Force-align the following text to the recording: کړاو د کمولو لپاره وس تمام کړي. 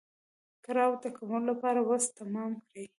کړاو 0.65 0.91
د 1.03 1.05
کمولو 1.15 1.47
لپاره 1.51 1.79
وس 1.89 2.03
تمام 2.19 2.51
کړي. 2.67 2.85